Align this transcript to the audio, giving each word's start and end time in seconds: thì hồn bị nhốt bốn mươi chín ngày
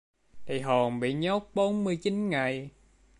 thì 0.45 0.59
hồn 0.59 0.99
bị 0.99 1.13
nhốt 1.13 1.49
bốn 1.53 1.83
mươi 1.83 1.95
chín 1.97 2.29
ngày 2.29 2.69